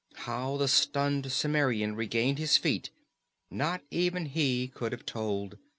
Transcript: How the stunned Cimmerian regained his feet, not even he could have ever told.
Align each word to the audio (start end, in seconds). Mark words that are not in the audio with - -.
How 0.25 0.57
the 0.57 0.67
stunned 0.67 1.29
Cimmerian 1.31 1.95
regained 1.95 2.39
his 2.39 2.57
feet, 2.57 2.89
not 3.51 3.83
even 3.91 4.25
he 4.25 4.67
could 4.67 4.93
have 4.93 5.01
ever 5.01 5.05
told. 5.05 5.57